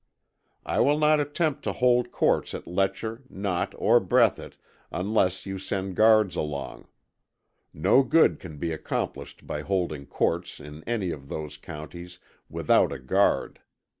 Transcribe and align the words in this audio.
I 0.65 0.79
will 0.79 0.97
not 0.97 1.19
attempt 1.19 1.61
to 1.65 1.73
hold 1.73 2.11
courts 2.11 2.55
at 2.55 2.65
Letcher, 2.65 3.21
Knott, 3.29 3.75
or 3.77 3.99
Breathitt 3.99 4.57
unless 4.91 5.45
you 5.45 5.59
send 5.59 5.95
guards 5.95 6.35
along. 6.35 6.87
No 7.71 8.01
good 8.01 8.39
can 8.39 8.57
be 8.57 8.71
accomplished 8.71 9.45
by 9.45 9.61
holding 9.61 10.07
courts 10.07 10.59
in 10.59 10.83
any 10.85 11.11
of 11.11 11.29
those 11.29 11.55
counties 11.55 12.17
without 12.49 12.91
a 12.91 12.97
guard. 12.97 13.59